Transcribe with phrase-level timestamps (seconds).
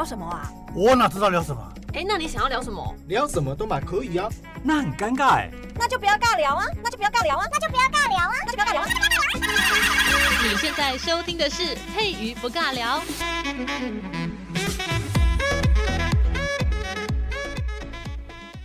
[0.00, 0.50] 聊什么啊？
[0.74, 1.62] 我哪知道聊什么？
[1.92, 2.96] 哎，那你想要聊什么？
[3.06, 4.30] 聊什么都嘛可以啊。
[4.62, 5.50] 那很尴尬哎。
[5.74, 6.64] 那就不要尬聊啊！
[6.82, 7.44] 那就不要尬聊啊！
[7.52, 8.32] 那就不要尬聊啊！
[8.46, 8.86] 那就不要尬聊啊！
[10.42, 13.02] 你现在收听的是佩瑜不尬聊。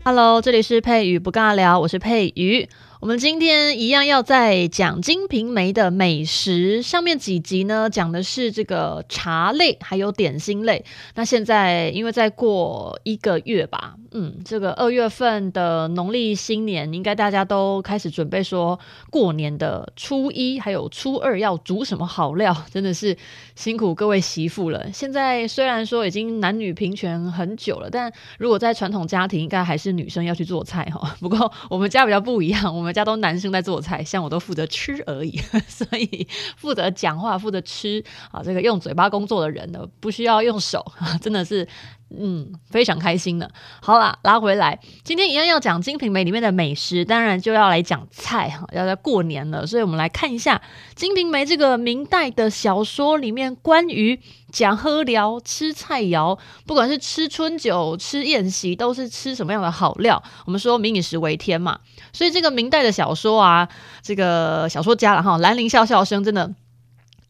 [0.06, 2.70] Hello，这里是佩瑜不尬聊，我是佩瑜。
[3.02, 6.82] 我们今天一样要在讲《金瓶梅》的美食。
[6.82, 10.86] 上面几集呢，讲的是这个茶类，还有点心类。
[11.16, 23.16] 那现在因为再过一个月吧，嗯，这个二月份的农历新年，应该大家都开始准备说过年的初一还有初二要煮什么好料，真的是
[23.56, 24.90] 辛苦各位媳妇了。
[24.94, 31.14] 现在虽然说已经男女平权很久了，但如果在传统家庭，应该还是女生要去做菜哈。
[31.20, 32.96] 不过我们家比较不一样，我我们。
[32.96, 35.38] 家都男生在做菜，像我都负责吃而已，
[35.68, 38.02] 所以负责讲话、负责吃
[38.32, 40.82] 啊，这个用嘴巴工作的人呢，不需要用手，
[41.22, 41.68] 真的是。
[42.10, 43.50] 嗯，非常开心的。
[43.82, 48.66] 好啦，拉回来，今天一样要讲《金瓶梅》里面的美食，当然就要来讲菜哈。
[48.74, 50.58] 要在过年了，所以我们来看一下
[50.96, 54.20] 《金瓶梅》这个明代的小说里面关于
[54.52, 60.22] 讲喝聊吃菜肴，不管是吃春酒、吃宴席，都是吃什么样的好料。
[60.46, 61.80] 我们说民以食为天嘛，
[62.14, 63.68] 所以这个明代的小说啊，
[64.02, 66.54] 这个小说家了哈，兰陵笑笑生真的。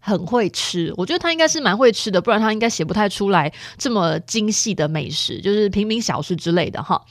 [0.06, 7.04] 很会吃，我觉得他应该是蛮会吃的，不然他应该写不太出来这么精细的美食，就是平民小吃之类的哈。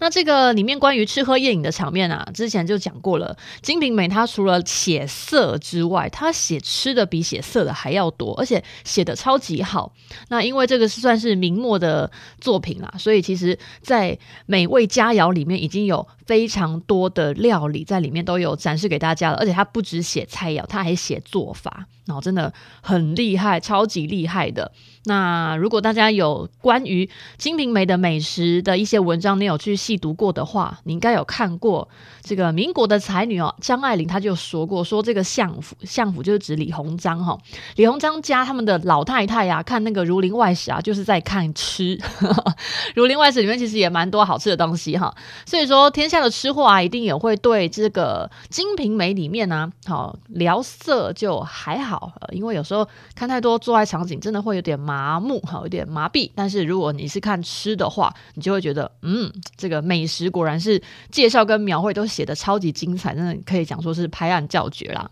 [0.00, 3.36] 那这个里面关于吃喝宴饮的场面啊，之前就讲过了。
[3.64, 9.92] 《金瓶梅》它除了写色之外，它写吃的比写色的还要多，而且写的超级好。
[10.28, 24.70] 那因为这个是算是明末的作品啦，所以其实在美味佳肴里面已经有非常多的料理在里面都有展示给大家了，而且他不止写菜肴，他还写做法，然后真的很厉害，超级厉害的。
[25.04, 27.06] 那如果大家有关于
[27.38, 31.88] 《金瓶梅》的美食的一些文章，你有去细读过的话，你应该有看过
[32.20, 37.38] 这个民国的才女哦，张爱玲她就说过，说这个相府，相府就是指李鸿章哈，
[37.76, 41.96] 李鸿章家他们的老太太呀、啊，看那个《儒林外史》啊，就是在看吃，
[42.94, 45.14] 《儒林外史》里面其实也蛮多好吃的东西哈，
[45.46, 54.78] 所以说天下的吃货啊，一定也会对这个《金瓶梅》里面呢，好聊色就还好，因为有时候看太多做爱场景，真的会有点。
[54.90, 56.28] 麻木，好，有点麻痹。
[56.34, 65.08] 但是如果你是看吃的话，你就会觉得，嗯，这个美食果然是介绍跟描绘都写的超级精彩，真的可以讲说是拍案叫绝啦。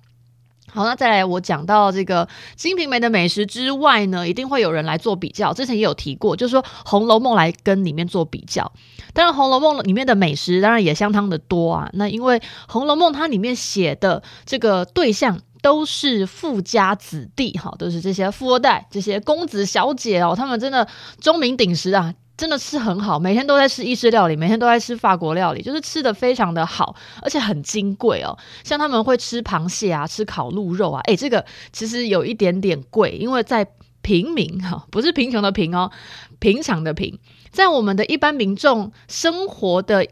[0.70, 5.52] 好，那再来我讲到这个《金瓶梅》的美食之外呢，一定会有人来做比较。
[5.52, 8.72] 之前也有提过，就是说《红楼梦》来跟里面做比较。
[9.14, 11.88] 当然，《红楼梦》里面的美食当然也相当的多啊。
[11.92, 15.40] 那因为《红楼梦》它里面写的这个对象。
[15.60, 20.86] 都是富家子弟，哈，都是这些富二代，这些公子小姐哦，他们真的
[21.20, 28.38] 钟鸣鼎食啊，真的吃很好，每天都在吃意式料理，每天都在吃法国料理，就是吃的非常的好，而且很金贵哦。
[28.62, 33.66] 像他们会吃螃蟹啊，吃烤鹿肉啊，诶，这个其实有一点点贵，因为在
[34.00, 35.90] 平民哈，不是贫穷的贫哦，
[36.38, 37.18] 平常的平，
[37.50, 40.06] 在我们的一般民众生活的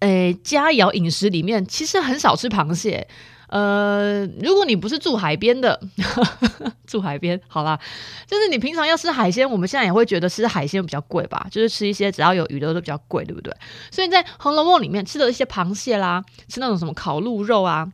[0.00, 3.08] 诶佳肴饮食里面，其实很少吃螃蟹。
[3.52, 5.78] 呃，如果你不是住海边的，
[6.88, 7.78] 住海边好啦，
[8.26, 13.54] 就是你平常要吃海鲜，我们现在也会觉得吃海鲜比较贵吧，就是吃一些只要有鱼的都比较贵，对不对？
[13.90, 17.86] 所以在《红楼梦》里面吃的一些螃蟹啦，吃那种什么烤鹿肉啊，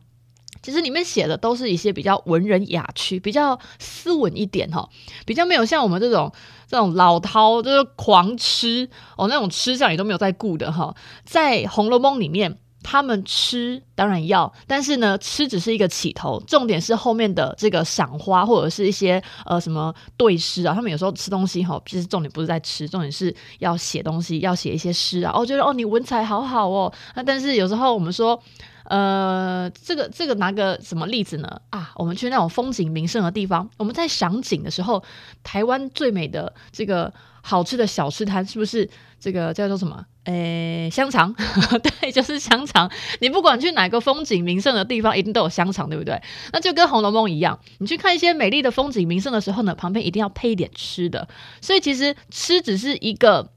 [0.63, 4.87] 其实里面写的都是一些比较文人雅趣、比较斯文一点哈，
[5.25, 6.31] 比较没有像我们这种
[6.69, 8.87] 这种老饕就是狂吃
[9.17, 12.57] 哦，那种吃相也都没有在顾的哈，在《红楼梦》里面。
[12.81, 20.73] 他们吃当然要，但是呢，吃只是一个起头，重点是后面的这个赏花或者是一些呃什么对诗啊。
[20.73, 25.33] 他们有时候吃东西哈，其实重点不是在吃，重点是要写东西，要写一些诗啊。
[25.35, 26.91] 我觉得哦，你文采好好哦。
[27.15, 28.41] 那但是有时候我们说，
[28.89, 31.61] 呃，这个这个拿个什么例子呢？
[31.69, 35.03] 啊，我们去那种风景名胜的地方，我们在赏景的时候，
[35.43, 38.89] 台湾最美的这个好吃的小吃摊，是不是
[39.19, 40.03] 这个叫做什么？
[40.25, 41.33] 诶，香肠，
[42.01, 42.91] 对，就是香肠。
[43.19, 46.21] 你不管去哪个风景名胜的地方，一定都有香肠，对不对？
[46.51, 51.27] 那就跟《红楼梦》一样，你去看一些美丽的风景名胜的时候呢，旁边一定要配一点吃的。
[51.61, 53.51] 所以其实吃只是一个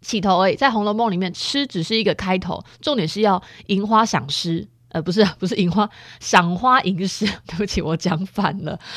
[0.00, 5.88] 起头而已，在《红楼梦》里面，吃只是一个开头，重点是要吟花赏诗，呃，不是，不是吟花，
[6.20, 7.26] 赏花吟诗。
[7.46, 8.78] 对不起，我讲反了。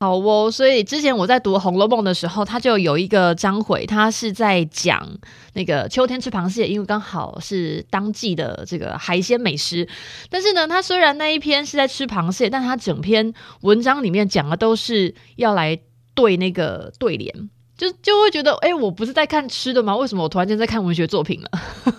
[0.00, 5.18] 好哦，所以之前我在读《红楼梦》的时候，他就有一个章回，他是在讲
[5.54, 9.88] 那个秋天吃螃蟹，因为刚好是当季的这个海鲜美食。
[10.30, 15.76] 但是呢，他虽然那一篇是在吃螃蟹，但他整篇文章里面讲的都是要来
[16.14, 17.50] 对那个对联。
[17.78, 19.96] 就就会觉得，哎，我不是在看吃的吗？
[19.96, 21.50] 为什么我突然间在看文学作品了？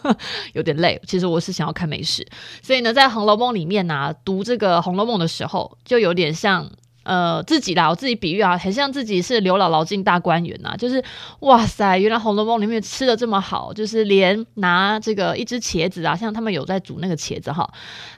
[0.53, 1.01] 有点累。
[1.07, 2.27] 其实我是想要看美食，
[2.61, 6.69] 所以呢，在《红楼梦》里面呢、读这个《红楼梦》的时候，就有点像。
[7.09, 11.03] 呃，自己啦，我自己比喻啊，很像自己是刘姥姥进大观园呐，就是
[11.39, 17.67] 哇塞，原来《红楼梦》里面吃的这么好，就是连拿这个一只茄子啊，像他们有在煮那个茄子哈，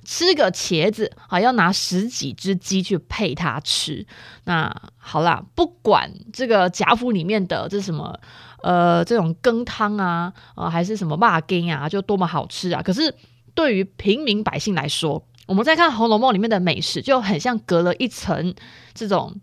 [0.03, 4.05] 吃个茄子啊，要拿十几只鸡去配它吃。
[4.43, 8.19] 那好啦，不管这个贾府里面的这什么
[8.61, 13.15] 呃这种羹汤啊，呃还是什么辣羹啊，就多么好吃啊，可是
[13.55, 18.55] 对于平民百姓来说，我们在看《红楼梦》里面的美食，就很像隔了一层
[18.93, 19.35] 这种，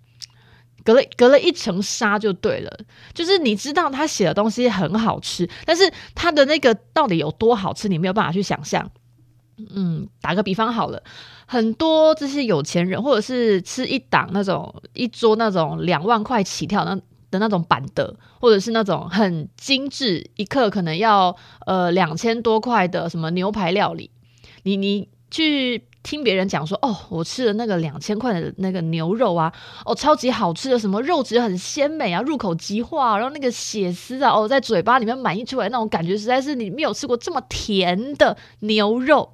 [0.82, 2.78] 隔了隔了一层纱就对了。
[3.12, 8.90] 就是你知道他写的东西很好吃，但是他的那个到底有多好吃，你没有办法去想象。
[9.74, 11.02] 嗯，打个比方好了，
[11.46, 16.96] 很多这些有钱人，或者是吃一档那种一桌那种两万块起跳那
[17.30, 24.10] 的那种板的，或者是那种很精致，一客可能要呃两千多块的什么牛排料理，
[24.62, 25.84] 你你去。
[26.02, 29.52] 听别人讲说，哦，我吃了那个两千块的那个牛肉啊，
[29.84, 39.32] 哦，超级好吃的，什么肉质很鲜美啊，入口即化，然后那个血丝啊，哦，在嘴巴里面满溢出来那种感觉，实在是你没有吃过这么甜的牛肉。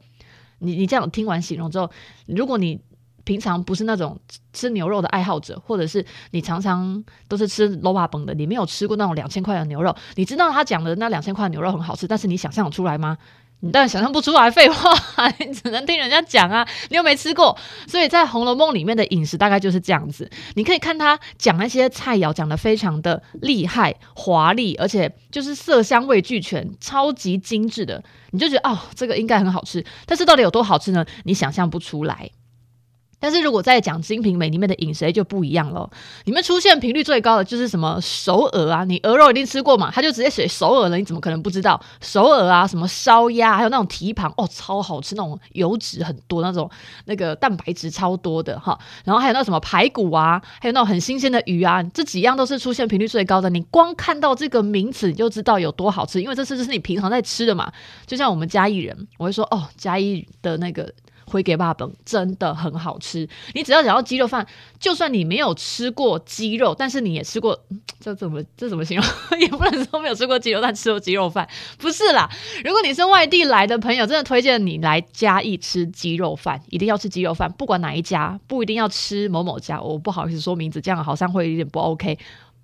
[0.59, 1.91] 你你这样听完形容之后，
[2.27, 2.81] 如果你
[3.25, 4.19] 平常不是那种
[4.53, 13.17] 吃牛肉的爱好者，或者是你常常都是吃卤肉饭的，你没有吃过那种两千块的牛肉，你知道他讲的那两千块牛肉很好吃，但是你想象出来吗？
[13.61, 14.93] 你当然想象不出来，废话，
[15.41, 17.57] 你只能听人家讲啊，你又没吃过，
[17.89, 20.31] 所以在《红楼梦》里面的饮食大概就是这样子。
[20.55, 28.03] 你可以看他讲那些菜肴，讲得非常的厉害、华丽，而且就是色香味俱全，超级精致的，
[28.33, 29.83] 你就觉得哦，这个应该很好吃。
[30.05, 31.07] 但是到底有多好吃呢？
[31.25, 32.31] 你想象不出来。
[33.25, 35.89] 但是如果在讲《金瓶梅》里面的饮食就不一样了，
[36.27, 41.81] 里面出现频率最高的就是什么熟鹅啊，你鹅肉一定吃过嘛，他就直接写熟鹅了，你怎么可能不知道？
[42.03, 46.71] 熟鹅啊，什么烧鸭，还有那种蹄膀，哦，超好吃，那种油脂很多，那种
[47.07, 53.49] 那个蛋白质超多的哈，然后还有那什么排骨啊，还有那种很新鲜的鱼啊，这几样都是出现频率最高的。
[53.49, 57.73] 你光看到这个名词，你就知道有多好吃，因为这是这是你平常在吃的嘛。
[58.05, 60.93] 就像我们嘉义人，我会说哦，嘉义的那个。
[61.35, 63.29] 回给爸本真的很好吃。
[63.55, 64.47] 你只要讲到鸡肉饭，
[64.79, 67.59] 就算你没有吃过鸡肉，但是你也吃过，
[67.99, 69.07] 这怎么这怎么形容？
[69.41, 72.31] 也不能说没有吃过鸡肉，但吃过鸡肉饭，不是啦。
[72.65, 79.81] 如果你是外地来的朋友，真的推荐你来嘉义吃鸡肉饭，一定要吃鸡肉饭，不管哪一家，不一定要吃某某家。
[79.81, 82.17] 我不好意思说名字，这样好像会有点不 OK。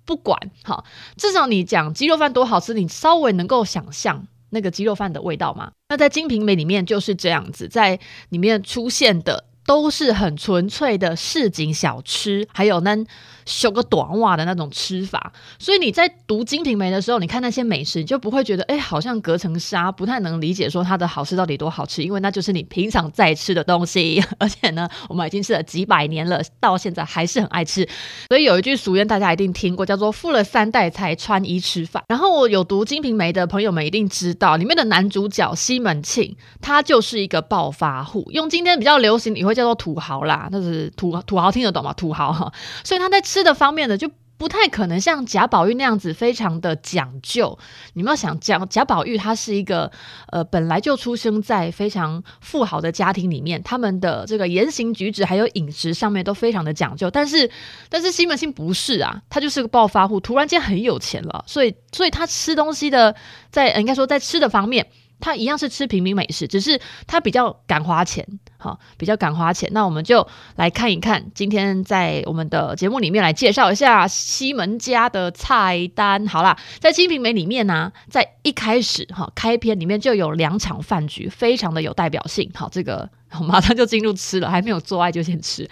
[0.05, 0.85] 不管好，
[1.17, 4.25] 至少你讲鸡肉饭多好吃，你稍微能够想象。
[4.51, 5.71] 那个鸡肉饭的味道吗？
[5.89, 7.99] 那在《金瓶梅》里面就是这样子，在
[8.29, 9.45] 里面出现的。
[9.63, 12.97] 都是很纯粹的市井小吃，还有那
[13.45, 15.31] 修个短袜的那种吃法。
[15.59, 24.21] 所以你在读《金瓶梅》的时候，你看那些美食，你就不会觉得哎，好像隔层纱，不太能理解说它的好吃到底多好吃，因为那就是你平常在吃的东西。
[24.39, 27.87] 而且呢，我们已经吃了几百年了，到现在还是很爱吃。
[28.29, 32.03] 所以有一句俗谚大家一定听过，叫做“富了三代才穿衣吃饭”。
[32.09, 38.25] 然后我有读《金瓶梅》的朋友们一定知道，里面的男主角西门庆，他就是一个暴发户。
[38.31, 39.51] 用今天比较流行，你会。
[39.51, 41.91] 叫做土豪啦，那是土土豪听得懂吗？
[41.91, 42.49] 土豪哈，
[42.85, 47.57] 所以他在吃的方面呢，就不太可能像贾宝玉那样子非常的讲究。
[47.93, 49.89] 你们要想讲贾宝玉，他是一个
[50.33, 57.09] 呃本来就出生在非常富豪的家庭里面，他们的这个言行举止还有饮食上面都非常的讲究。
[57.09, 57.49] 但是
[57.87, 63.15] 但是西门庆不是啊，他就是个暴发户，突然间很有钱了，所以所以他吃东西的
[63.49, 64.87] 在应该说在吃的方面。
[65.21, 69.69] 他一样是吃平民美食，只是他比较敢花钱，好，比较敢花钱。
[69.71, 76.27] 那我们就来看一看，今天在我们的节目里面来介绍一下西门家的菜单。
[76.27, 82.49] 好啦，在《金瓶梅》里面呢、在一开始哈开篇里面就有两场饭局，非常的有代表性。
[82.53, 83.09] 好，这个
[83.39, 85.69] 我马上就进入吃了，还没有做爱就先吃。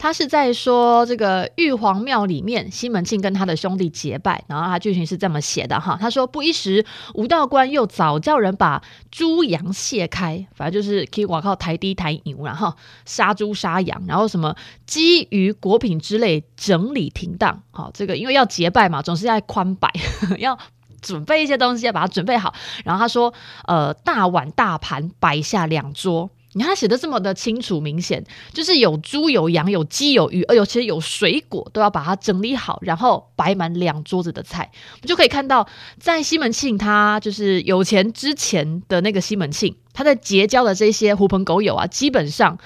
[0.00, 5.98] 他是在说这个玉皇庙里面，西门庆跟他的兄弟结拜，然后他剧情是这么写的哈。
[6.00, 17.62] 他说不一时，吴道官又早叫人把猪羊卸开，反正就是可以我靠抬低抬牛，然后杀猪杀羊，然后什么鸡鱼果品之类整理停当。
[17.70, 19.92] 好，这个因为要结拜嘛，总是要宽摆，
[20.40, 20.58] 要
[21.02, 22.54] 准备一些东西，要把它准备好。
[22.86, 23.34] 然后他说，
[23.66, 26.30] 呃，大碗大盘摆下两桌。
[26.52, 35.66] 你看他写的这么的清楚明显，就是有猪有羊有鸡有鱼，而且有水果都要把它整理好，然后摆满两桌子的菜，我们就可以看到，
[35.98, 42.58] 在西门庆他就是有钱之前的那个西门庆，他在结交的这些狐朋狗友啊，基本上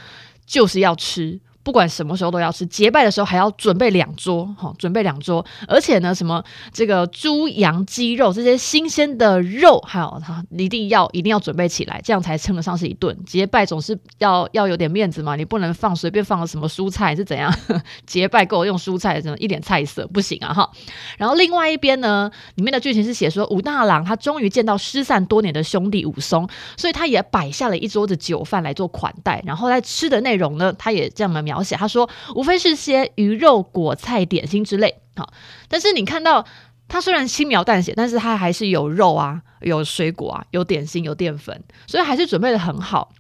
[0.46, 1.40] 就是要吃。
[1.64, 6.44] 不管什么时候都要吃，结拜的时候还要准备两桌，哈、哦，准备两桌，而且呢，什么
[6.74, 13.16] 这个猪、羊、鸡肉这些新鲜的肉，还有它一定要一定要准备起来，这样才称得上是一顿。
[13.24, 17.50] 结拜总是要要有点面子嘛，你不能放随便放了什么蔬菜是怎样？
[18.04, 20.52] 结拜够用蔬菜，怎么一点菜色不行啊？
[20.52, 20.70] 哈。
[21.16, 31.53] 然后另外一边呢，里面的剧情是写说武大郎他终于见到失散多年的兄弟武松，所以他也摆下了一桌子酒饭来做款待，然后在吃的内容呢，他也这样描。
[31.54, 34.96] 描写他说，无非是些鱼肉、果菜、点心之类。
[35.14, 35.32] 好，
[35.68, 36.44] 但是你看到
[36.88, 43.12] 他虽然轻描淡写，但是他还是有肉啊，有水果啊，有点心，有淀粉，所以还是准备得很好。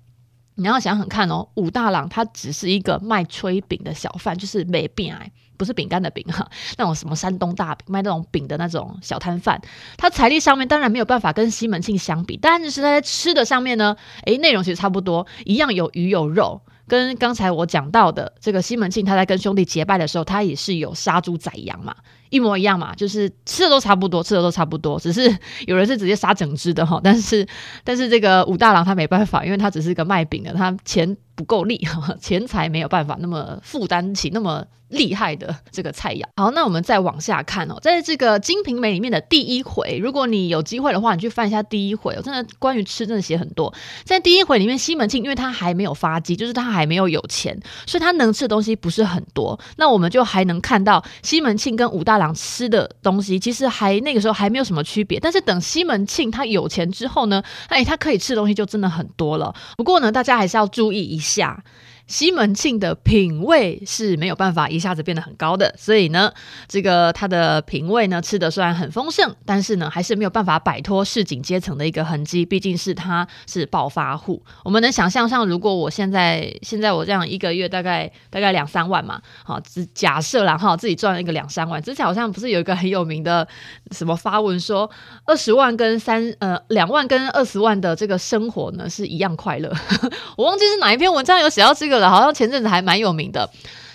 [0.56, 9.60] 你要想想看哦，武大郎他只是一个卖炊饼的小贩，就是没饼哎，不是饼干的饼哈，那种什么山东大饼，卖那种饼的那种小摊贩。
[9.96, 16.60] 他财力上面当然没有办法跟西门庆相比，但是他在吃的上面呢，诶，内容其实差不多，一样有鱼有肉。
[16.86, 21.94] 跟刚才我讲到的这个西门庆，他在跟兄弟结拜的时候，他也是有杀猪宰羊嘛，
[22.34, 25.32] 一模一样嘛，就是吃的都差不多，吃的都差不多，只是
[25.68, 27.46] 有人是直接杀整只的哈，但是
[27.84, 31.86] 但是这个武大郎他没办法，因为他只是一个卖饼的，他钱不够力，
[32.20, 34.64] 钱财没有办法那么负担起那么。
[34.90, 36.22] 厉害的这个菜肴。
[36.36, 43.74] 好，那我们再往下看哦，在这个《金瓶梅》里面的第一回，如果你有机会的话，你去翻一下第一回，哦，真的关于吃真的写很多。
[44.04, 49.58] 在第一回里面，西门庆因为他还没有发迹，就是他还没有有钱，所以他能吃的东西不是很多。
[49.78, 55.20] 那我们就还能看到西门庆跟武大郎想吃的东西，其实还那个时候还没有什么区别。
[55.20, 59.54] 但是等西门庆他有钱之后呢，哎，他可以吃的东西就真的很多了。
[59.76, 61.62] 不过呢，大家还是要注意一下。
[62.06, 66.30] 西门庆的品味是没有办法一下子变得很高的，所以呢，
[66.68, 72.44] 这个他的品味呢，吃的虽然很丰盛，但是呢，还是没有办法摆脱市井阶层的一个痕迹。
[72.44, 81.82] 毕竟是他是暴发户，我们能想象，像如果我现在现在我这样一个月大概大概两三万嘛，好，只假设然后，自己赚了一个两三万。
[81.82, 83.48] 之前好像不是有一个很有名的
[83.92, 84.90] 什么发文说，
[85.24, 89.72] 二十万跟三呃两万跟二十万的这个生活呢是一样快乐。
[90.36, 91.93] 我忘记是哪一篇文章有写到这个。
[92.00, 93.50] 好像前阵子还蛮有名的，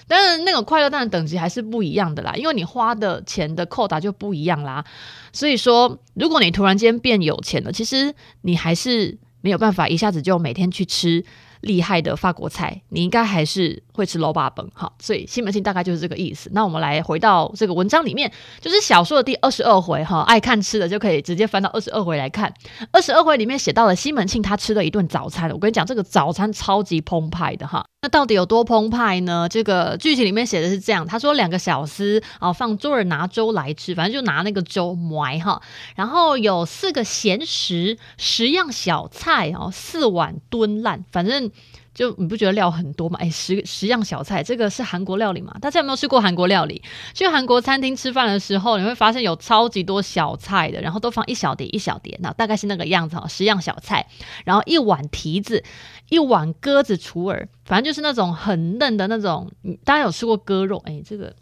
[0.08, 4.84] 但是那个快乐蛋的等级还是不一样的啦，因为你花的钱的扣打就不一样啦。
[5.32, 11.24] 所以说，如果你突然间变有钱了，其实你还是没有办法一下子就每天去吃
[11.62, 14.92] 厉害的法国菜，你应该还是会吃卤肉饭哈。
[15.00, 16.50] 所以西门庆大概就是这个意思。
[16.54, 22.54] 那我们来回到这个文章里面，就是小说的第二十二回哈，爱看吃的就可以直接翻到二十二回来看。
[22.92, 27.86] 二十二回里面写到了西门庆他吃了一顿早餐，我跟你讲，这个早餐超级澎湃的哈。
[28.02, 29.48] 那到底有多澎湃呢？
[29.50, 35.62] 这个剧情里面写的是这样，他说两个小厮啊放桌儿拿粥来吃，反正就拿那个粥埋哈，
[35.96, 41.52] 然后有四个咸食，十样小菜哦，四碗炖烂，反正。
[42.00, 43.20] 就你不觉得料很多吗？
[43.22, 45.54] 哎，十十样小菜，这个是韩国料理嘛？
[45.60, 46.82] 大家有没有吃过韩国料理？
[47.14, 54.08] 去韩国餐厅吃饭的时候，你会发现有超级多小菜的，然后都放一小碟一小碟，那大概是那个样子哈，十样小菜，
[54.46, 55.62] 然后一碗提子，
[56.08, 59.50] 一碗鸽子除耳，反正就是那种很嫩的那种。
[59.86, 60.82] 大家有吃过鸽肉？
[60.86, 61.34] 哎，这个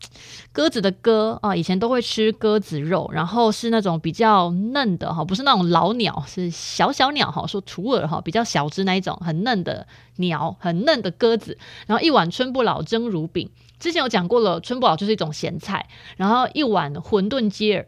[0.51, 9.87] 鸽子的鸽啊，以前都会吃鸽子肉，然后是那种比较嫩的哈，不是那种老鸟，是小小鸟哈，说厨耳哈，比较小只那一种，很嫩的。
[10.19, 11.55] 鸟很嫩的鸽子，
[11.85, 17.87] 然后一碗春不老蒸乳饼，之前有讲过了，春不老就是一种咸菜，然后一碗馄饨鸡耳，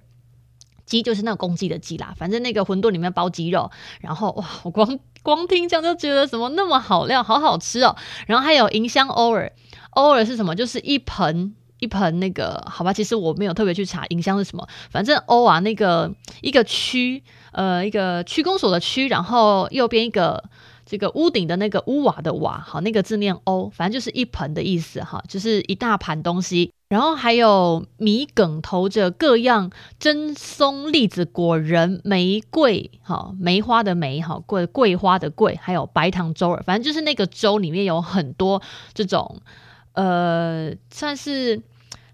[0.89, 7.95] 鸡就是那个公鸡的鸡啦，反正那个馄饨里面包鸡肉，然后哇，我光光听这样就觉得怎么那么好料，好好吃哦，
[8.27, 9.51] 然后还有银香偶尔
[9.91, 10.55] 偶尔是什么？
[10.55, 20.43] 就是一盆一盆那个，好吧，其实我没有特别去查银香是什么，反正欧啊，那个一个区，呃，一个区公所的区，然后右边一个。
[20.89, 26.73] 这个屋顶的那个屋瓦的瓦，好，那个字念欧，反正就是一盆的意思哈，就是一大盘东西。
[26.87, 29.69] 然后还有米梗投着各样
[29.99, 38.59] 真松栗子果仁玫瑰，哈，梅花的梅，哈，桂桂花的桂，还有白糖粥儿，反正就是那个粥里面有很多
[38.95, 39.39] 这种，
[39.93, 41.61] 呃，算是。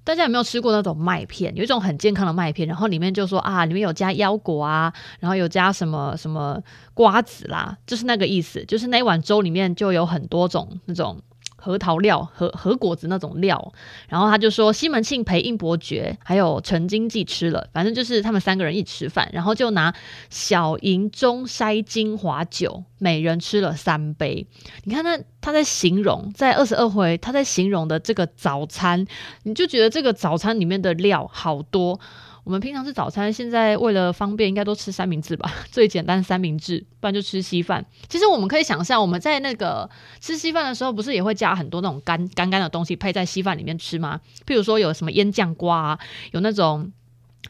[0.05, 1.53] 大家有没有吃过那种麦片？
[1.57, 6.61] 有一种很健康的麦片，然后里面就说啊，里面有加腰果啊，然后有加什么什么
[6.93, 8.63] 瓜子啦，就是那个意思。
[8.65, 11.21] 就是那一碗粥里面就有很多种那种。
[11.65, 13.73] 核桃料、核核果子那种料，
[14.07, 19.91] 然后他就说西门庆陪应伯爵还有陈经济吃了，反正就是他们三个人一起吃饭，然后就拿
[20.29, 24.45] 小银中筛精华酒，每人吃了三杯。
[24.83, 29.03] 你看他他在形容，在二十二回他在形容的这个早餐，
[29.41, 31.99] 你就觉得这个早餐里面的料好多。
[32.45, 35.51] 我们平常吃早餐，现在为了方便，应该都吃三明治吧？
[35.71, 37.83] 最简单三明治，不然就吃稀饭。
[38.07, 39.89] 其实我们可以想象，我们在那个
[40.21, 44.21] 吃稀饭的时候，不是也会加很多那种干干干的东西配在稀饭里面吃吗？
[44.45, 45.99] 譬如说有什么腌酱瓜啊，
[46.33, 46.91] 有那种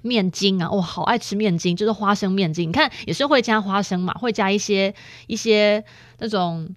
[0.01, 2.69] 面筋啊，我、好爱吃面筋，就是花生面筋。
[2.69, 4.95] 你看也是会加花生嘛，会加一些
[5.27, 5.83] 一些
[6.19, 6.73] 那种。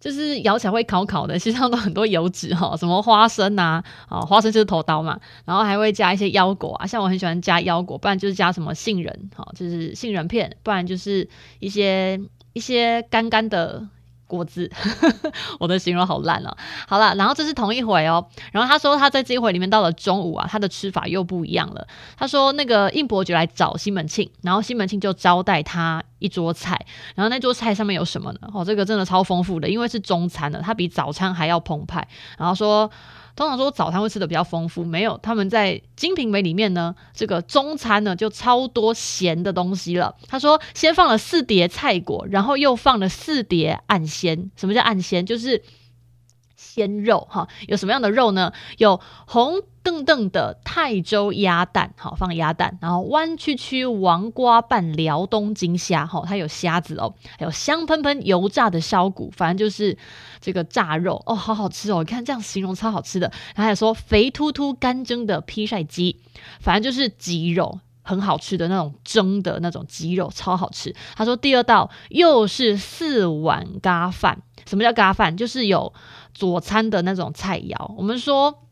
[0.00, 11.28] 就是咬起来会烤烤的， 身上都很多油脂哈，什么花生呐，啊花生就是头刀嘛，然后还会加一些腰果啊，像我很喜欢加腰果，不然就是加什么杏仁，哈，就是杏仁片，不然就是
[11.58, 12.18] 一些
[12.54, 13.86] 一些干干的。
[14.30, 14.70] 果子，
[15.58, 16.56] 我的形容好烂哦。
[16.86, 18.24] 好了，然后这是同一回哦。
[18.52, 21.86] 然后他说他在这一回里面到了中午啊，他的吃法又不一样了。
[22.16, 26.78] 他说那个应伯爵来找西门庆，然后西门庆就招待他一桌菜。
[27.16, 28.38] 然后那桌菜上面有什么呢？
[28.54, 32.06] 哦，这个真的超丰富的，因为是中餐的，它比早餐还要澎湃。
[32.38, 32.90] 然后说。
[33.40, 40.14] 通常说早餐会吃的比较丰富，没有他们在《金瓶梅》里面呢，这个中餐呢就超多咸的东西了。
[40.28, 44.50] 他说先放了四碟菜果，然后又放了四碟暗鲜。
[44.56, 45.24] 什么叫暗鲜？
[45.24, 45.62] 就是。
[46.74, 48.52] 鲜肉哈，有什么样的肉呢？
[48.78, 59.96] 有红澄澄的泰州鸭蛋，好放鸭蛋，然后弯曲曲黄瓜拌辽东金虾，哈，它有虾子哦，还有香喷喷油炸的烧骨，反正就是
[60.40, 63.26] 这个炸肉哦，好好吃哦，你看这样形容超好吃的。
[63.54, 66.20] 然后还有说肥突突干蒸的披晒鸡，
[66.60, 70.94] 反正就是鸡肉，很好吃的那种蒸的那种鸡肉，超好吃。
[71.16, 75.36] 他说第二道又是四碗咖饭，什么叫咖饭？
[75.36, 75.92] 就是有。
[76.34, 78.66] 佐餐的那种菜肴，我们说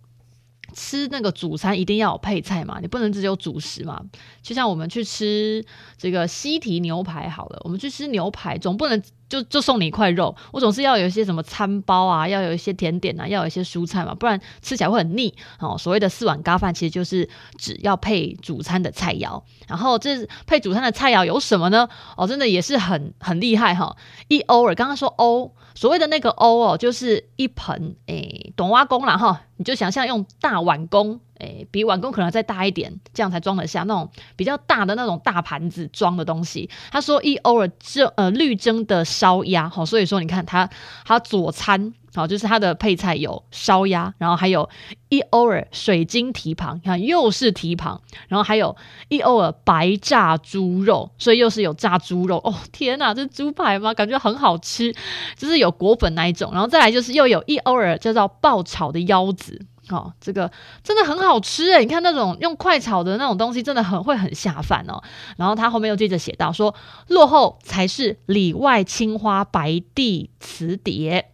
[0.75, 4.03] 吃那个主餐一定要有配菜嘛，你不能只有主食嘛。
[4.43, 5.65] 就像我们去吃
[5.97, 15.35] 这个西提牛排好了，我们去吃牛排总不能就就送你一块肉，我总是要有一些什么餐包啊，要有一些甜点啊，要有一些蔬菜嘛，不然吃起来会很腻。
[15.61, 21.89] 哦，所谓的四碗咖饭其实就是只要配主餐的菜肴，然后这配主餐的菜肴有什么呢？
[22.17, 23.97] 哦，真的也是很很厉害哈、
[24.29, 25.55] 一欧尔，刚刚说欧。
[25.75, 36.69] 所谓的那个欧哦，就是一盆诶，短碗公啦哈，你就想象用大碗公，诶，比碗公可能再大一点，这样才装得下那种比较大的那种大盘子装的东西。
[36.91, 40.69] 他说一欧尔蒸呃绿蒸的烧鸭，好，所以说你看他
[41.05, 41.95] 他佐餐。
[42.15, 44.69] 好，就是它的配菜有烧鸭，然后还有
[45.09, 48.75] 一欧尔水晶蹄膀，你看又是蹄膀，然后还有
[49.09, 53.95] 一欧尔白炸猪肉，所以又是有炸猪肉哦，天哪，这是猪排吗？
[53.95, 54.93] 感觉很好吃，
[55.37, 60.51] 就是有裹粉那一种，然后再来就是又有一欧尔叫做爆炒的腰子，哦，这个
[60.83, 65.03] 真的很好吃诶，你看那种用快炒的那种东西，真的很会很下饭哦。
[65.37, 66.75] 然后他后面又接着写到说，
[67.09, 71.31] 落后才是里外青花白地瓷碟。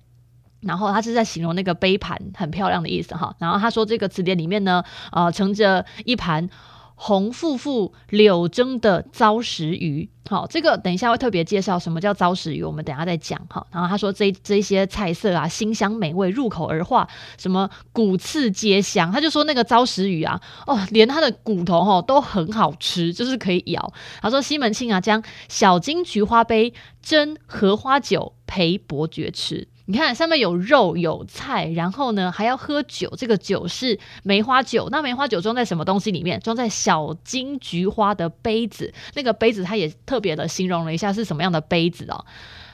[0.60, 3.36] 然后他是在形容那个杯盘很漂亮的意思哈。
[3.38, 6.48] 然后他说这个瓷碟里面呢，呃，盛着一盘
[6.94, 10.08] 红富富柳蒸的糟食鱼。
[10.30, 13.66] 好，这个等一下会特别介绍什么叫糟食鱼，我们等下再讲哈。
[13.70, 19.12] 然后他说这这些菜色啊，馨香美味，入口而化，什么骨刺皆香。
[19.12, 23.92] 他就说那个糟食鱼啊，哦，连它的骨头哈都很好吃，就是可以咬。
[24.22, 26.72] 他说西门庆啊，将小金菊花杯
[27.04, 29.68] 斟荷花酒陪伯爵吃。
[29.86, 34.88] 你看上面有肉有菜，然后呢还要喝酒，这个酒是梅花酒。
[34.90, 36.40] 那梅花酒装在什么东西里面？
[36.40, 38.94] 装在小金菊花的杯子。
[39.14, 42.24] 那个杯子它也特别的形容了一下是什么样的杯子哦，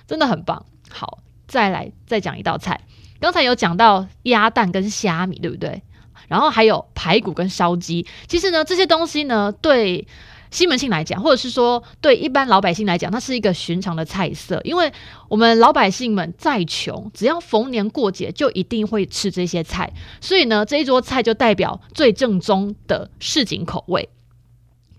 [0.07, 0.65] 真的很棒。
[0.89, 1.19] 好，
[1.49, 2.81] 再来再讲一道菜。
[3.19, 5.83] 刚才有讲到鸭蛋跟虾米，对不对？
[6.29, 8.07] 然后还有排骨跟烧鸡。
[8.29, 10.07] 其实呢这些东西呢对。
[10.51, 14.93] 西门庆来讲，或者是说对一般老百姓来讲，它是一个寻常的菜色，因为
[15.29, 24.09] 我们老百姓们再穷，只要逢年过节就一定会吃这些菜，所以呢，这一桌菜就代表最正宗的市井口味。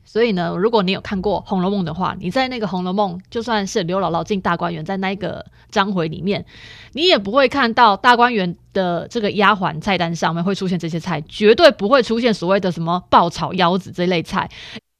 [0.03, 6.45] 所以呢，如果你有看过《红楼梦》的话，你在那个《红楼梦》，就算是刘姥姥进大观园，在那个章回里面，
[6.91, 14.49] 你也不会看到大观园的这个丫鬟菜单上面会出现这些菜，绝对不会出现所谓的什么爆炒腰子这类菜。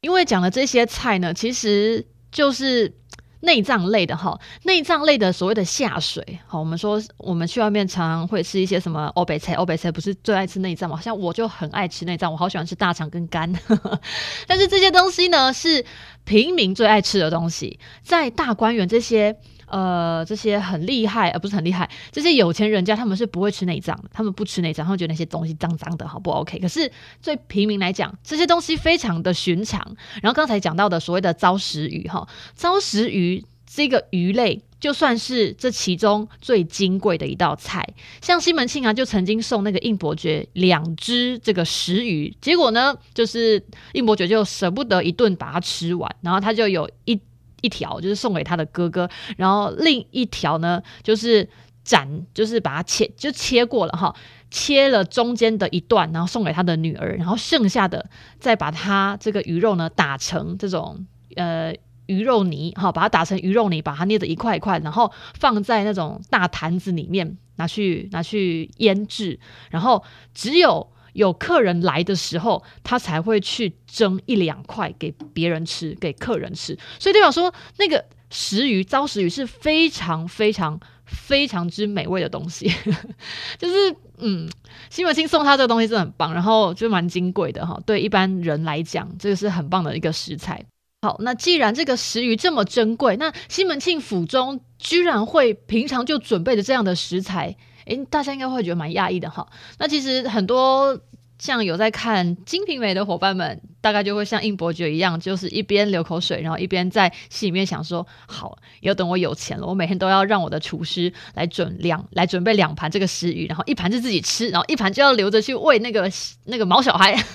[0.02, 2.92] 因为讲的这些菜呢，其实就是
[3.40, 6.40] 内脏类的哈，内脏类的所谓的下水。
[6.46, 10.96] 好，我们说我们去外面常常会吃一些什么欧北菜，欧北菜不是最爱吃内脏吗？
[10.96, 13.52] 好像我就很爱吃内脏，我好喜欢吃大肠跟肝。
[14.48, 15.84] 但是这些东西呢，是
[16.24, 19.36] 平民最爱吃的东西，在大观园这些。
[19.72, 26.58] 呃，这些很厉害，呃，不是很厉害，这些有钱人家他们是不会吃内脏的，他们不吃内脏，他们觉得那些东西脏脏的，好不 OK？
[26.58, 29.96] 可是对平民来讲，这些东西非常的寻常。
[30.22, 37.82] 然后刚才讲到的所谓的糟食鱼，哈，糟食鱼这个鱼类就算是这其中最金贵的一道菜，
[38.20, 47.18] 像西门庆啊，就曾经送那个应伯爵两只这个石鱼，结果呢，就是应伯爵就舍不得一顿把它吃完，然后他就有一
[47.62, 51.48] 一条就是送给他的哥哥，然后另一条呢就是
[51.82, 54.14] 斩，就是把它切就切过了哈，
[54.50, 61.74] 切了中间的一段，然后送给他的女儿，然后剩下的再把它这个鱼肉呢打成这种呃。
[62.06, 69.38] 鱼肉泥，哈，把它打成鱼肉泥，把它捏的一块一块，然后放在那种大坛子里面，拿去拿去腌制，
[69.70, 70.02] 然后
[70.34, 76.78] 只有有客人来的时候，他才会去蒸一两块给别人吃，给客人吃。
[76.98, 82.72] 所以代表说，那个石鱼，糟石鱼是非常非常非常之美味的东西。
[83.58, 84.48] 就是，嗯，
[84.88, 87.78] 西门庆送他这个东西真的很棒，然后就蛮金贵的哈。
[87.84, 90.64] 对一般人来讲，这个是很棒的一个食材。
[91.02, 99.46] 好，那既然这个石鱼这么珍贵，那西门庆府中居然会平常就准备的这样的食材，诶，大家应该会觉得蛮讶异的哈。
[99.78, 100.98] 那其实很多。
[101.42, 116.08] 像有在看《金瓶梅》的伙伴们，大概就会像应伯爵一样，就是一边流口水，然后一边在心里面想说：“好，要等我有钱了，我每天都要让我的厨师来准两来准备两盘这个食鱼，然后一盘是自己吃，然后一盘就要留着去喂那个
[116.44, 117.12] 那个毛小孩。”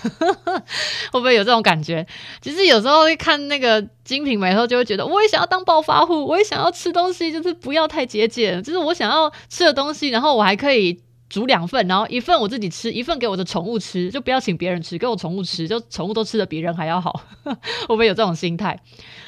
[1.12, 2.08] 会不会有这种感觉？
[2.42, 10.98] 其实有时候会看那个《金瓶梅》的时候，就会觉得我也想要当暴发户，我也想要吃东西，就是不要太节俭，就是我想要吃的东西，然后我还可以。
[11.30, 18.80] 煮两份，然后一份我自己吃，一份给我的宠物吃，就不要请别人吃，给我宠物吃，就宠物都吃的比人还要好， 会不会有这种心态？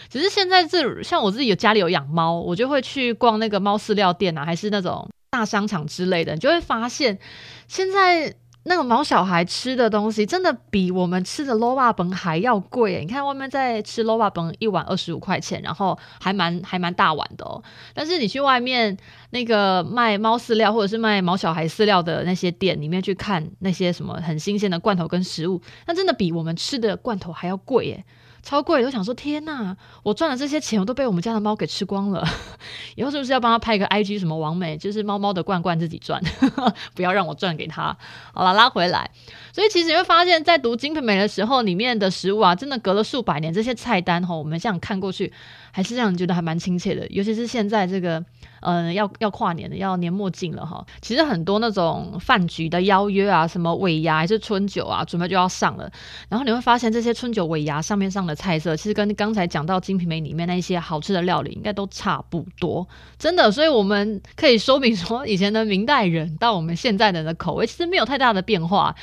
[0.10, 7.20] 只是现在这像我自己有家里有养猫，我就会去逛那个猫饲料店啊，还是那种大商场之类的，你就会发现
[7.68, 8.36] 现在。
[8.70, 13.00] 那个毛小孩吃的东西真的比我们吃的 l o w a 本还要贵。
[13.04, 17.64] 你看外面在吃 l o w a 本一碗二十五块钱，然后还蛮还蛮大碗的哦。
[17.96, 18.96] 但是你去外面
[19.32, 28.06] 那个卖猫饲料或者是卖毛小孩饲料的那些店里面去看那些什么很新鲜的罐头跟食物，那真的比我们吃的罐头还要贵耶。
[28.42, 32.28] 超贵，我想说天呐，我赚的这些钱我都被我们家的猫给吃光了。
[32.96, 36.22] 以后是不是要帮他拍一个 IG 什么王美，就是猫猫的罐罐自己赚，
[36.96, 37.96] 不要让我赚给他。
[38.34, 39.10] 好了，拉回来。
[39.54, 45.32] 所以其实你会发现在读《金瓶梅》的时候，里面的食物啊，真的隔了数百年，这些菜单哈，我们这样看过去，
[45.72, 47.08] 还是让人觉得还蛮亲切的。
[47.10, 48.24] 尤其是现在这个。
[48.62, 50.86] 嗯，要要跨年了，要年末近了哈。
[51.00, 55.90] 其实很多那种饭局的邀约啊，什么尾牙还是春酒啊，准备就要上了。
[56.28, 62.86] 然后你会发现，这些春酒尾牙上面上的菜色，其实跟刚才讲到《金瓶梅》里面那些好吃的料理，应该都差不多。
[63.18, 68.94] 真的，所以我们可以说明说，以前的明代人到我们现在人的口味，其实没有太大的变化。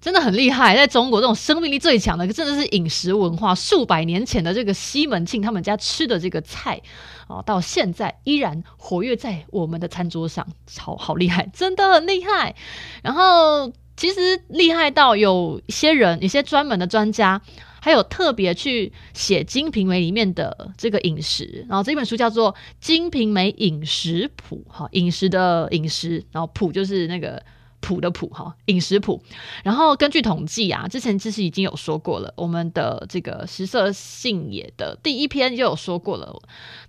[0.00, 3.54] 真的很厉害，在中国这种生命力最强的，真的是饮食文化。
[3.54, 6.80] 数百年前的这个西门庆他们家吃的这个菜，
[7.28, 10.46] 哦，到现在依然活跃在我们的餐桌上，
[10.78, 12.54] 好好厉害，真的很厉害。
[13.02, 17.42] 然后其实厉害到有一些人，一些专门的专家，
[17.82, 21.66] 还有特别去写《金瓶梅》里面的这个饮食。
[21.68, 27.42] 然后这本书叫做《金瓶梅饮食谱》，哈，饮食的饮食，然后谱就是那个。
[27.80, 29.22] 谱的谱哈，饮食谱。
[29.64, 36.40] 然后根据统计啊，之前其实已经有说过了，我们的这个食色性也的第一篇就有说过了。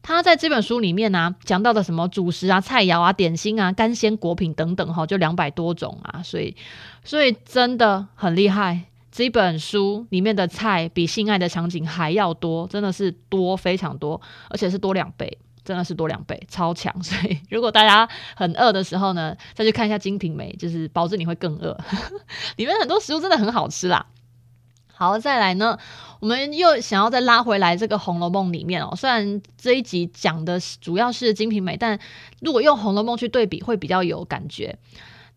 [0.01, 6.55] 他在这本书里面呢、啊，讲到的什么主食啊、菜肴啊、点心啊、干鲜果品等等哈，就两百多种啊，所以
[7.03, 8.81] 所以真的很厉害。
[9.11, 15.37] 这本书里面的菜比性爱的场景还要多，真的是多非常多，而且是多两倍。
[15.63, 16.91] 真的是多两倍，超强！
[17.03, 21.77] 所以如果大家很饿的时候呢，再去看一下《金瓶梅》，就是保证你会更饿。
[22.57, 24.05] 里面很多食物真的很好吃啦。
[24.93, 25.77] 好，再来呢，
[26.19, 28.95] 我们又想要再拉回来这个《红楼梦》里面哦。
[28.95, 31.99] 虽然这一集讲的主要是《金瓶梅》，但
[32.39, 34.77] 如果用《红楼梦》去对比，会比较有感觉。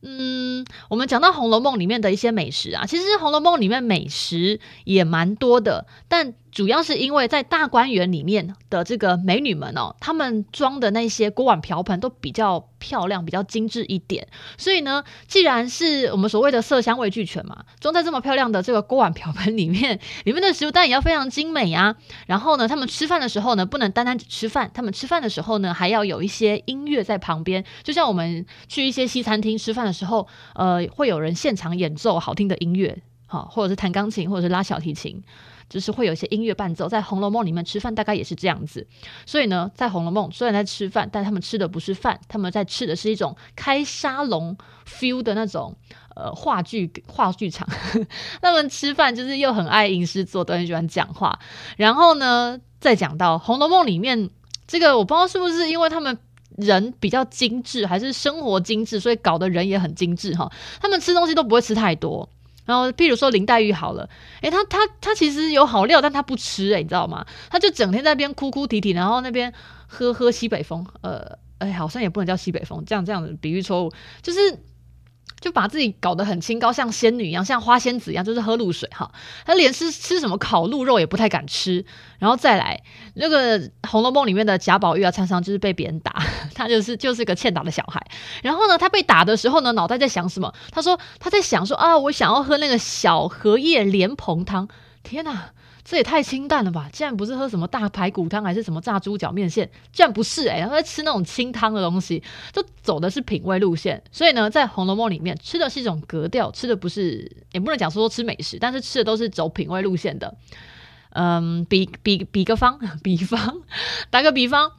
[0.03, 6.35] 嗯，我们讲到《红楼梦》里面的一些美食啊，其实《红楼梦》里面美食也蛮多的，但。
[6.55, 14.29] 主要是因为在大观园里面的这个美女们哦，她们装的那些锅碗瓢盆都比较漂亮，比较精致一点。
[14.57, 21.97] 所以呢，既然是我们所谓的色香味俱全嘛，装在这么漂亮的这个锅碗瓢盆里面，里面的食物当然也要非常精美啊。
[22.29, 27.65] 然后呢，他们吃饭的时候呢，不能单单只吃饭，他们吃饭的时候呢，还要有一些音乐在旁边。
[27.83, 33.03] 就像我们去一些西餐厅吃饭的时候，呃，会有人现场演奏好听的音乐，
[33.35, 35.23] 好，或者是弹钢琴，或者是拉小提琴。
[35.67, 38.87] 就是会有一些音乐伴奏，在《红楼梦》里面吃饭大概也是这样子，
[39.25, 44.55] 所以呢，在《红楼梦》虽然在吃饭，但他们吃的不是饭，他们在吃的是一种开沙龙
[44.87, 45.75] feel 的那种
[46.15, 47.67] 呃话剧话剧场。
[48.43, 51.37] 他们吃饭就是又很爱吟诗作对，很喜欢讲话。
[51.79, 54.29] 然后呢，再讲到《红楼梦》里面
[54.67, 56.17] 这个，我不知道是不是因为他们
[56.59, 60.53] 人比较精致，还是生活精致，所以搞得人也很精致哈。
[60.79, 62.29] 他们吃东西都不会吃太多。
[62.65, 64.09] 然后，譬如说林黛玉好了，
[64.43, 67.25] 诶，她她她其实有好料，但她不吃，诶，你知道吗？
[67.51, 69.53] 她就整天在那边哭哭啼啼，然后那边
[69.87, 74.59] 喝喝西北风，呃，哎，好像也不能叫西北风，这样这样的比喻错误，就是。
[75.45, 79.13] 就把自己搞得很清高，像仙女一样，像花仙子一样，就是喝露水哈。
[79.45, 81.85] 他连吃吃什么烤鹿肉也不太敢吃，
[82.19, 82.83] 然后再来
[83.17, 86.17] 那个《红楼梦》里面的贾宝玉啊，常常就是被别人打，
[86.57, 88.03] 他就是就是个欠打的小孩。
[88.43, 90.51] 然后呢，他被打的时候呢，脑袋在想什么？
[90.73, 94.67] 他说他在想说啊，我想要喝那个小荷叶莲蓬汤。
[95.03, 95.51] 天哪！
[95.85, 96.89] 这也太清淡了吧！
[96.91, 104.03] 竟然不是喝什么大排骨汤，还是什么炸猪脚面线，竟然不是哎、欸，他在吃那种清汤的东西，就走的是品味路线。
[104.11, 110.35] 所以呢，在《红楼梦》里面吃的是一种格调，吃的不是，也不能讲说吃美食，但是吃的都是走品味路线的。
[111.11, 113.61] 嗯，比比比个方， 比方
[114.09, 114.73] 打个比方，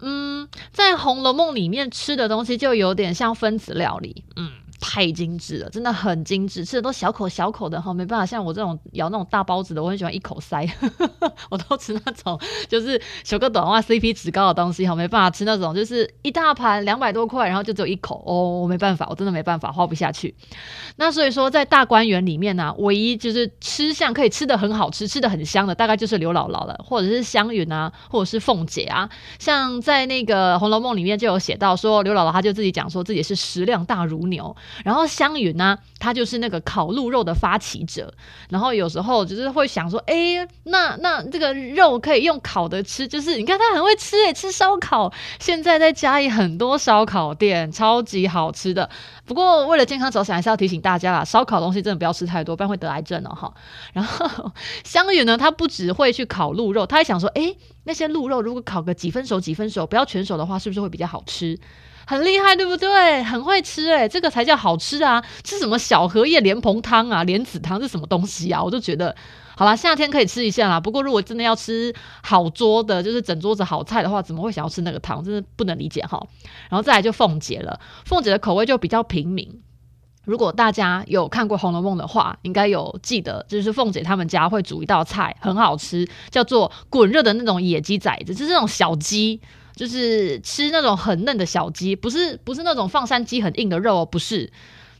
[0.00, 4.52] 嗯，在《红楼梦》里面吃的东西就有点像分子料理，嗯。
[4.86, 10.68] 太精致了，真的很精致，吃的都小口小口的哈，没办法像我这种咬那种大包子的，我很喜欢一口塞，
[11.48, 20.34] 我都吃那种就是小个短袜 CP 值高的东西哈，没办法吃那种就是一大盘两百多块，然后就只有一口哦，我没办法，我真的没办法，花不下去。
[20.96, 29.08] 那所以说，在大观园里面呢、唯一就是吃相可以吃的很好吃，吃的很香的，大概就是刘姥姥了，或者是湘云啊，或者是凤姐啊。
[29.38, 34.54] 像在那个《红楼梦》里面就有写到说，刘姥姥她就自己讲说自己是食量大如牛。
[34.82, 38.12] 然后湘云呢，他就是那个烤鹿肉的发起者。
[38.48, 45.12] 然后有时候就是会想说，哎，那那这个肉可以用烤的吃，就是你看他很会吃诶，吃烧烤。
[45.38, 48.88] 现在在嘉义很多烧烤店，超级好吃的。
[49.26, 53.54] 不过为了健康着想，还是要提醒大家啦，烧烤东西真的不要吃太多，不然会得癌症哦哈。
[53.92, 54.50] 然后
[54.84, 61.58] 湘云呢，他不只会去烤鹿肉，他还想说，哎，那些鹿肉如果烤个几分熟几分熟，不要全熟的话，是不是会比较好吃？
[62.06, 63.22] 很厉害，对不对？
[63.22, 65.24] 很会吃诶，这个才叫好吃啊！
[65.42, 68.62] 吃什么小荷叶莲蓬汤啊、莲子汤是什么东西啊？
[68.62, 69.14] 我就觉得，
[69.56, 70.78] 好啦，夏天可以吃一下啦。
[70.78, 75.24] 不过如果真的要吃好桌的，就是整桌子好菜的话，怎么会想要吃那个汤？
[75.24, 76.22] 真的不能理解哈。
[76.68, 79.60] 然后再来就凤姐了，凤姐的口味就比较平民。
[80.24, 89.40] 如果大家有看过《红楼梦》的话，应该有记得，就是凤姐他们家会煮一道菜，很好吃，叫做滚热的那种野鸡崽子，就是那种小鸡。
[89.74, 94.52] 就是吃那种很嫩的小鸡，不是不是那种放山鸡很硬的肉哦，不是，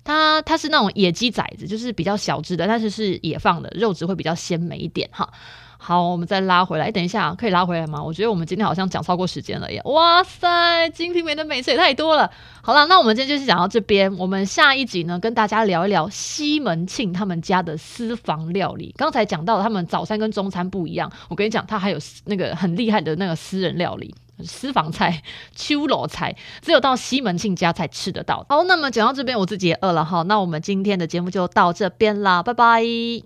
[0.02, 5.28] 它它是那种野鸡崽子，就是比较小只的，但是是野放的，肉质会比较鲜美一点哈。
[5.76, 8.02] 好，我们再拉回来，等一下可以拉回来吗？
[8.02, 9.82] 我觉得我们今天好像讲超过时间了耶！
[9.84, 12.30] 哇塞，金瓶梅的美食也太多了。
[12.62, 18.94] 好了，那我们今天就是讲到这边，我们下一集呢跟大家聊一聊西门庆他们家的私房料理。
[18.96, 24.14] 刚才讲到他们早餐跟中餐不一样，我跟你讲，他还有那个很厉害的那个私人料理。
[24.42, 25.22] 私房菜、
[25.54, 28.44] 秋楼菜，只有到西门庆家才吃得到。
[28.48, 30.22] 好，那么讲到这边，我自己也饿了哈。
[30.22, 33.24] 那我们今天的节目就到这边啦，拜拜。